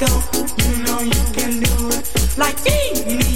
[0.00, 0.22] go.
[0.64, 3.27] You know you can do it like me.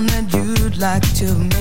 [0.00, 1.51] that you'd like to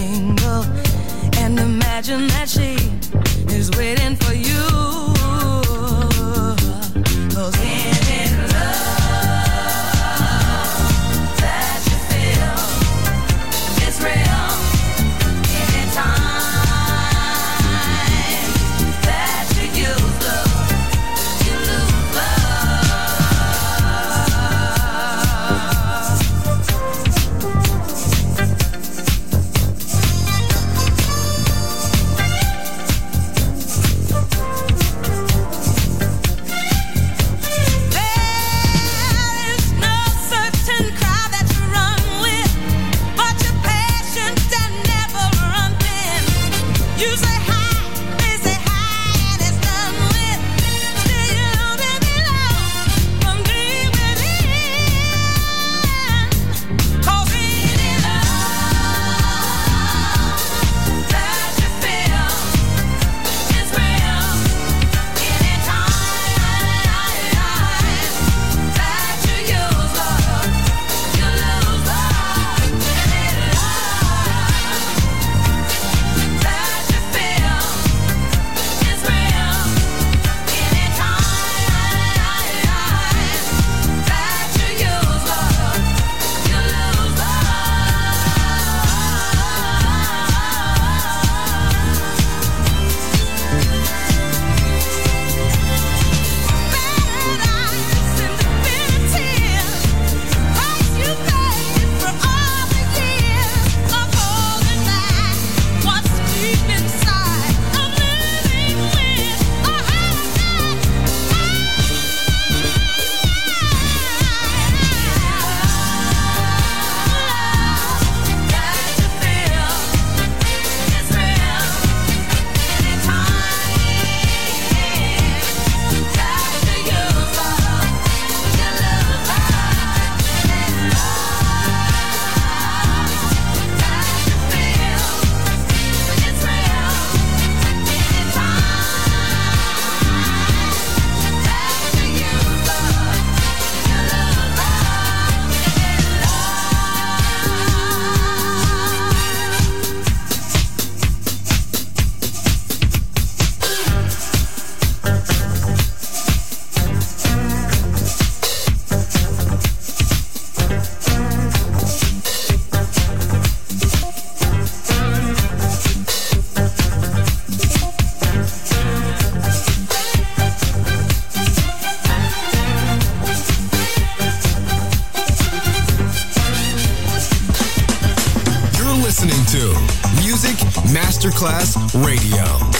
[181.42, 182.71] Class Radio.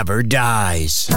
[0.00, 1.10] Never dies.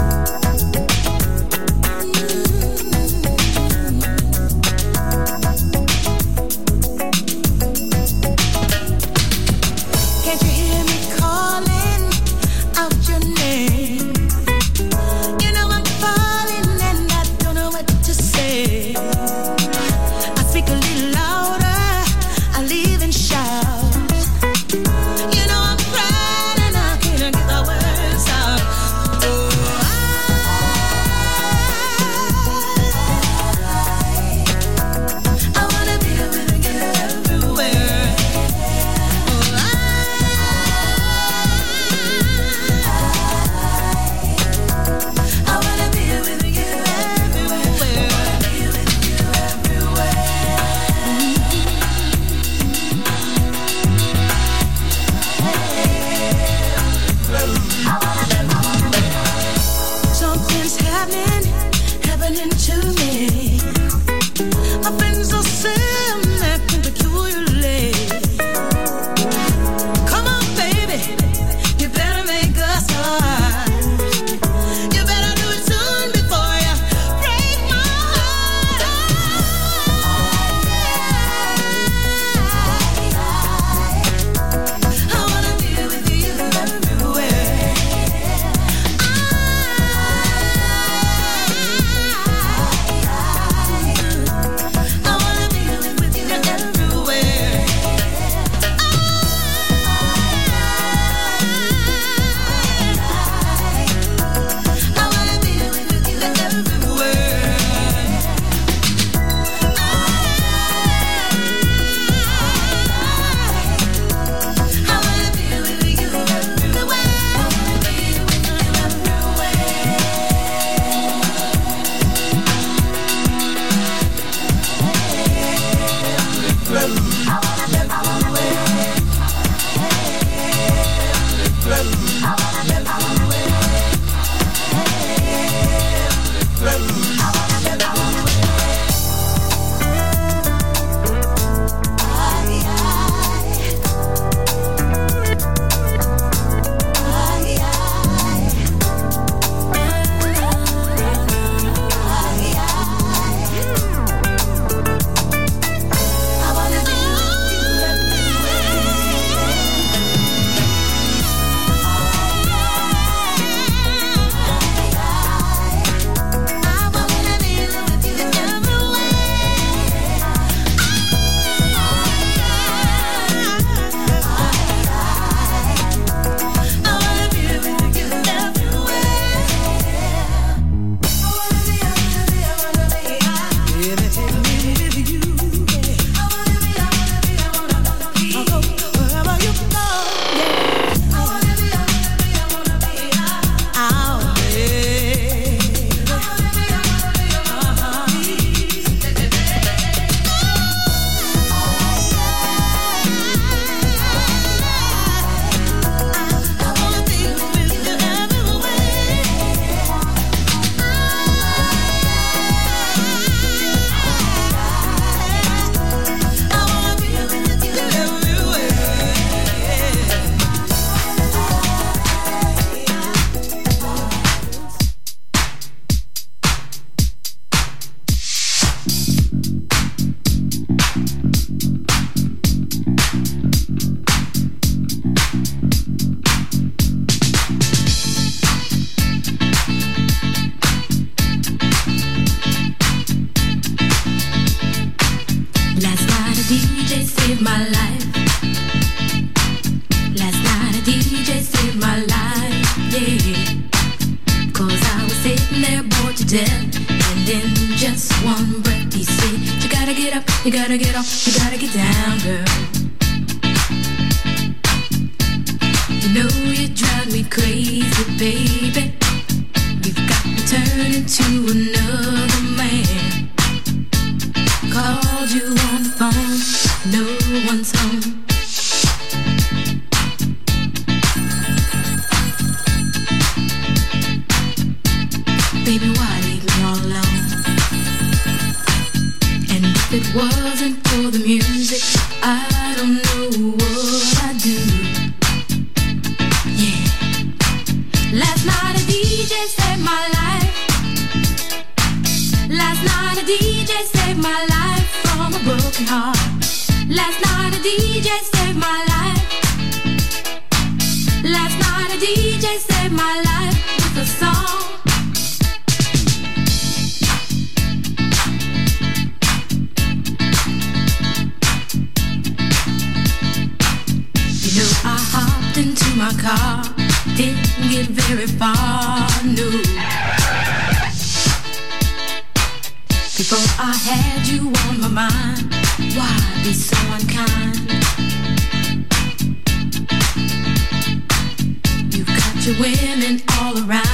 [342.44, 343.93] To women all around.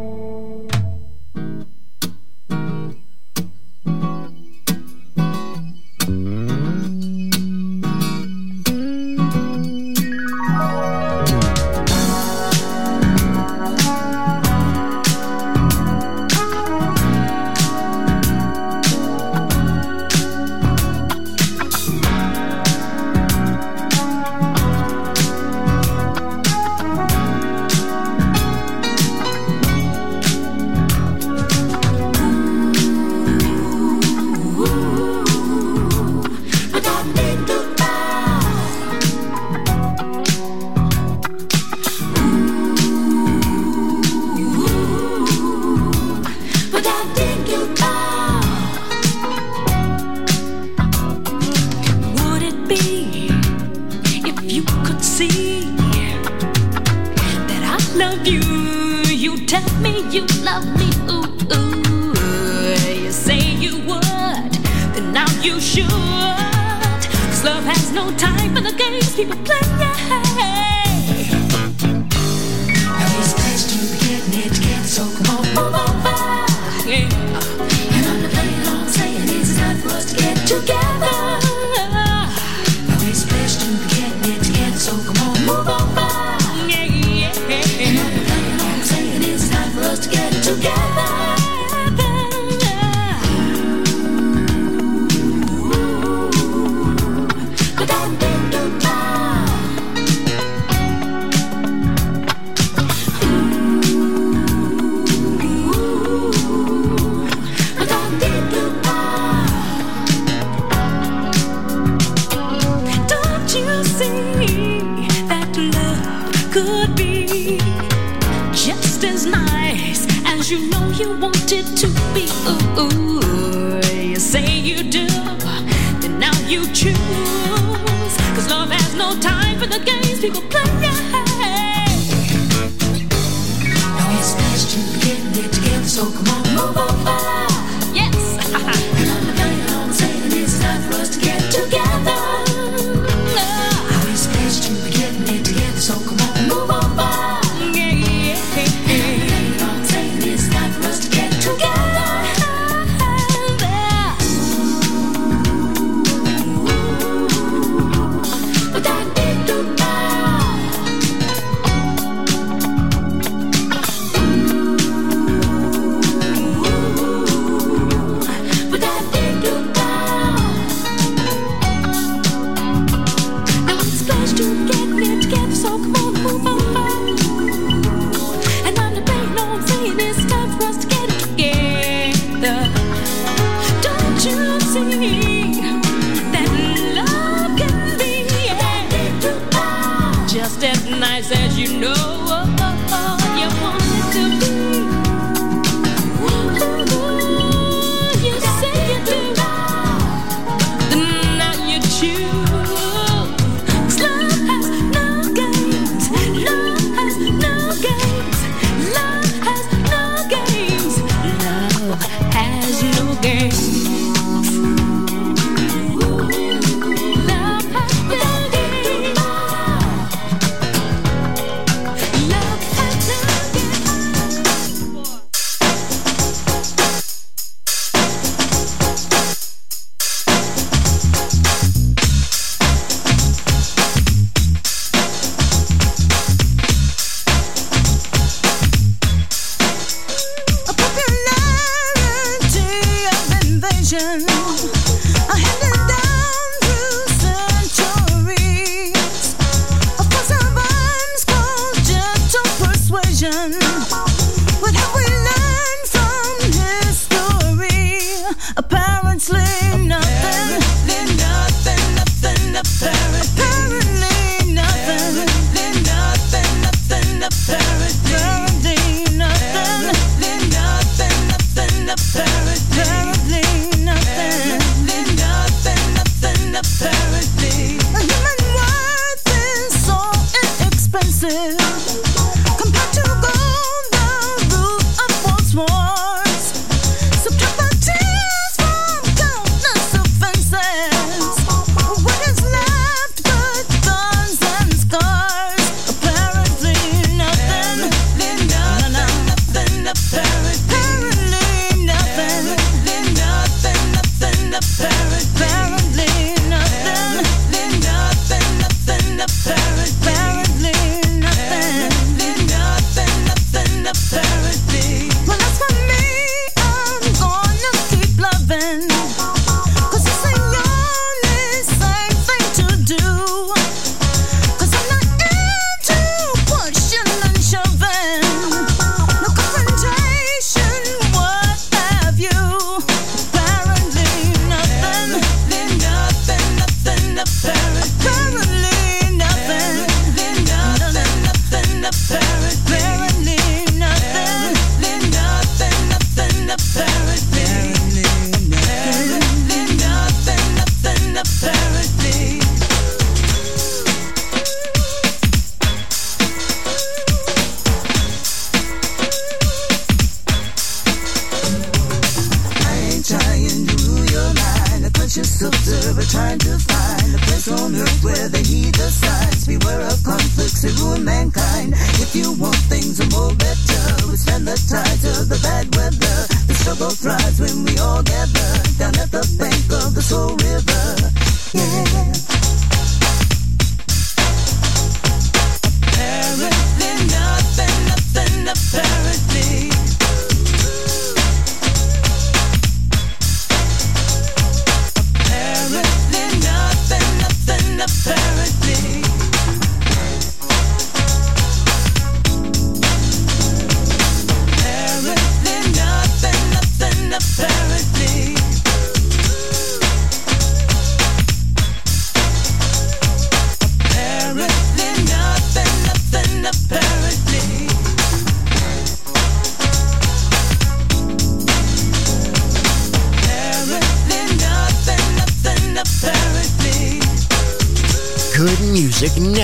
[191.61, 192.00] You know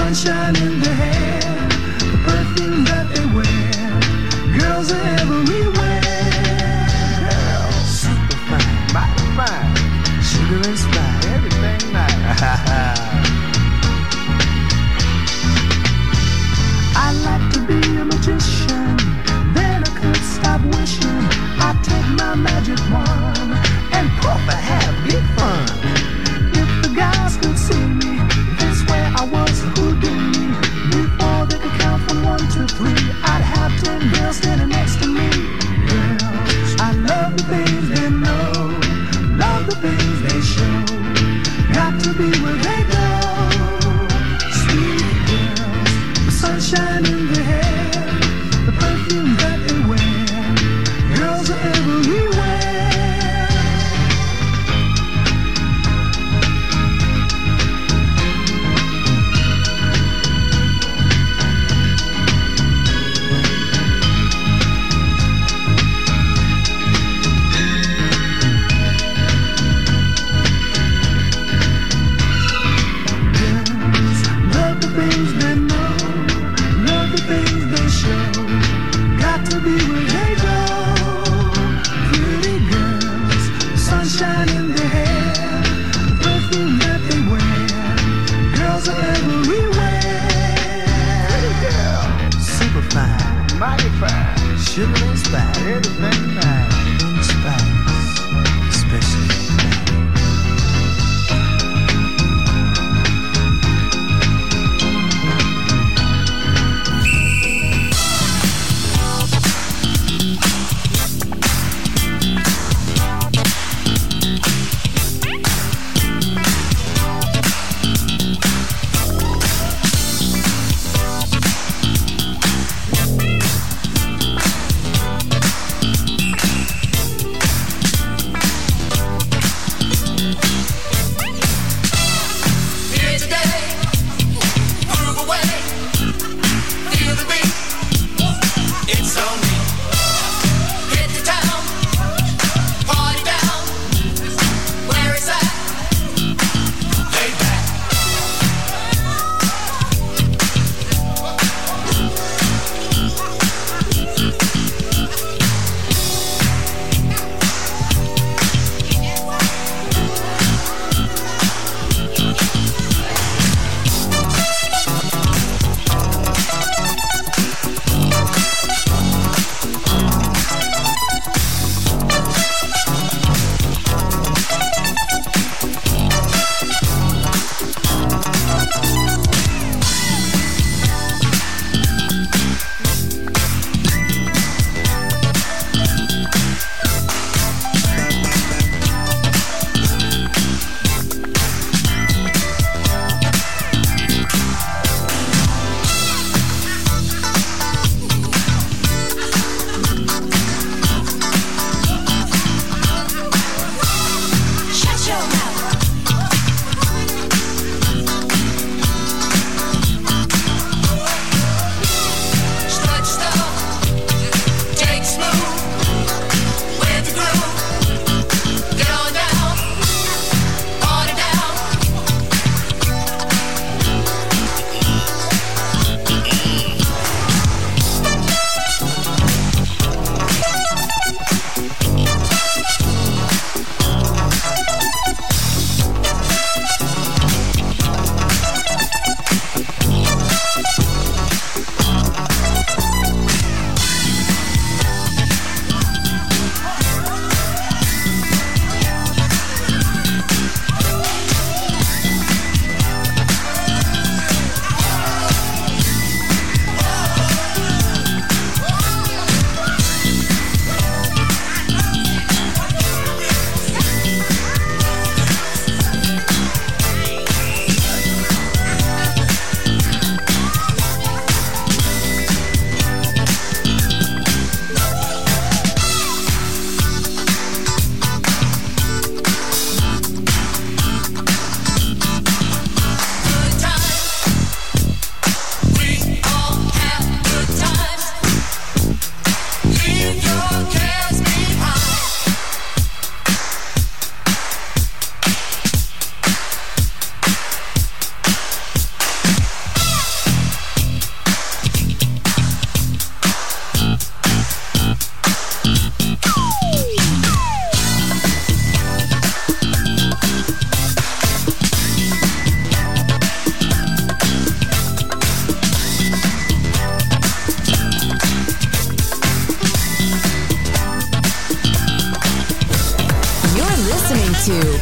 [0.00, 1.68] sunshine in their hair,
[2.12, 4.58] the perfume that they wear.
[4.58, 5.39] Girls are everywhere.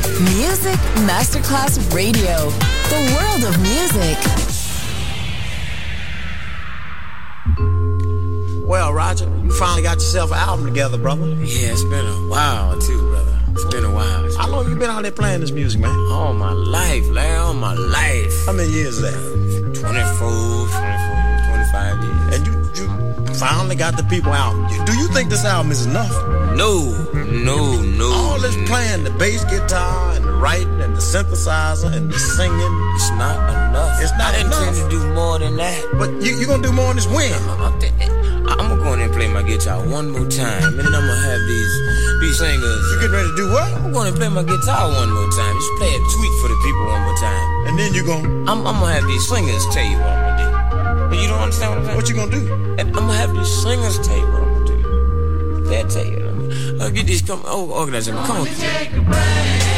[0.06, 2.50] Music Masterclass Radio.
[2.88, 4.18] The world of music.
[8.66, 11.26] Well, Roger, you finally got yourself an album together, brother.
[11.28, 13.38] Yeah, it's been a while too, brother.
[13.52, 14.24] It's been a while.
[14.24, 15.90] It's How long you been out there playing this music, man?
[16.10, 17.40] all my life, man.
[17.40, 18.46] All my life.
[18.46, 19.80] How many years is that?
[19.80, 22.34] 24, 24, 25 years.
[22.34, 22.57] And you, you
[23.38, 24.54] finally got the people out.
[24.86, 26.10] Do you think this album is enough?
[26.56, 28.08] No, no, no.
[28.12, 32.74] All this playing, the bass guitar and the writing and the synthesizer and the singing.
[32.96, 33.38] It's not
[33.70, 34.02] enough.
[34.02, 34.90] It's not I intend enough.
[34.90, 35.78] to do more than that.
[35.98, 37.32] But you, you gonna do more on this win.
[37.32, 38.08] Uh, I'm, th- eh,
[38.48, 41.26] I'm gonna go in and play my guitar one more time, and then I'm gonna
[41.30, 41.72] have these
[42.20, 42.82] these singers.
[42.90, 43.70] You getting ready to do what?
[43.78, 45.54] I'm gonna play my guitar one more time.
[45.54, 47.46] Just play a sweet for the people one more time.
[47.70, 50.37] And then you gonna I'm, I'm gonna have these singers tell you what I'm gonna
[50.37, 50.37] do.
[51.08, 51.96] But you don't understand what I'm saying?
[51.96, 52.54] what you gonna do?
[52.78, 55.68] And I'm gonna have these singers tell you what I'm gonna do.
[55.68, 56.28] They'll tell you.
[56.80, 58.16] I'll get these come oh organize them.
[58.24, 58.48] Come on.
[58.48, 59.77] All